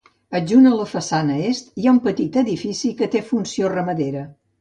[0.37, 4.25] Adjunt a la façana est, hi ha un petit edifici, que té funció ramadera.